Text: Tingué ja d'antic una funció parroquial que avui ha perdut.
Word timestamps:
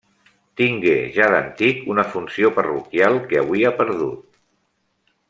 Tingué 0.61 0.93
ja 1.17 1.27
d'antic 1.35 1.83
una 1.95 2.05
funció 2.13 2.51
parroquial 2.57 3.21
que 3.29 3.41
avui 3.43 3.63
ha 3.71 3.77
perdut. 3.83 4.29